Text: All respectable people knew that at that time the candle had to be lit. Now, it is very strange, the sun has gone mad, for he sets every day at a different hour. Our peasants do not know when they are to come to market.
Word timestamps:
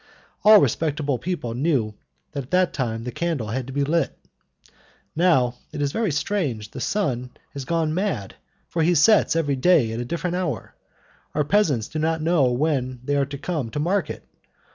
All 0.43 0.59
respectable 0.59 1.19
people 1.19 1.53
knew 1.53 1.93
that 2.31 2.41
at 2.45 2.49
that 2.49 2.73
time 2.73 3.03
the 3.03 3.11
candle 3.11 3.49
had 3.49 3.67
to 3.67 3.73
be 3.73 3.83
lit. 3.83 4.17
Now, 5.15 5.57
it 5.71 5.79
is 5.79 5.91
very 5.91 6.11
strange, 6.11 6.71
the 6.71 6.81
sun 6.81 7.29
has 7.53 7.65
gone 7.65 7.93
mad, 7.93 8.33
for 8.67 8.81
he 8.81 8.95
sets 8.95 9.35
every 9.35 9.55
day 9.57 9.91
at 9.91 9.99
a 9.99 10.05
different 10.05 10.37
hour. 10.37 10.73
Our 11.35 11.43
peasants 11.43 11.87
do 11.87 11.99
not 11.99 12.19
know 12.19 12.51
when 12.51 13.01
they 13.03 13.15
are 13.15 13.27
to 13.27 13.37
come 13.37 13.69
to 13.69 13.79
market. 13.79 14.25